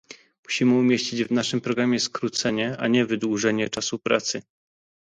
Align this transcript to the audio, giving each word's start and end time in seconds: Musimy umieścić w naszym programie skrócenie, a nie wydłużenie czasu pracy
Musimy 0.45 0.73
umieścić 0.79 1.23
w 1.23 1.31
naszym 1.31 1.61
programie 1.61 1.99
skrócenie, 1.99 2.77
a 2.77 2.87
nie 2.87 3.05
wydłużenie 3.05 3.69
czasu 3.69 3.99
pracy 3.99 4.41